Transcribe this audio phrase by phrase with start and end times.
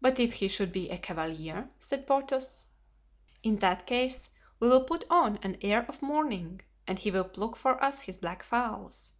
[0.00, 2.66] "But if he should be a cavalier?" said Porthos.
[3.42, 4.30] "In that case
[4.60, 8.16] we will put on an air of mourning and he will pluck for us his
[8.16, 9.14] black fowls."